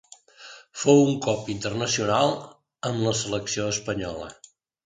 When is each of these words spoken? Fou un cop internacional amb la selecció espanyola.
Fou 0.83 1.01
un 1.09 1.19
cop 1.25 1.51
internacional 1.55 2.33
amb 2.91 3.07
la 3.09 3.15
selecció 3.23 3.71
espanyola. 3.77 4.35